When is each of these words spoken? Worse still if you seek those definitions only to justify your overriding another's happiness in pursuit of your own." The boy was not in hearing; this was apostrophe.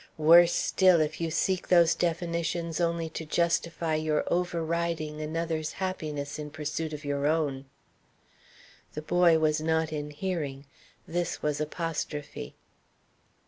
Worse 0.17 0.51
still 0.55 0.99
if 0.99 1.21
you 1.21 1.29
seek 1.29 1.67
those 1.67 1.93
definitions 1.93 2.81
only 2.81 3.07
to 3.09 3.23
justify 3.23 3.93
your 3.93 4.23
overriding 4.33 5.21
another's 5.21 5.73
happiness 5.73 6.39
in 6.39 6.49
pursuit 6.49 6.91
of 6.91 7.05
your 7.05 7.27
own." 7.27 7.65
The 8.95 9.03
boy 9.03 9.37
was 9.37 9.61
not 9.61 9.93
in 9.93 10.09
hearing; 10.09 10.65
this 11.07 11.43
was 11.43 11.61
apostrophe. 11.61 12.55